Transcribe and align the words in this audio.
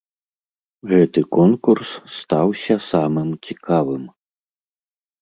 Гэты 0.91 1.19
конкурс 1.37 1.89
стаўся 2.17 2.75
самым 2.91 3.29
цікавым. 3.45 4.03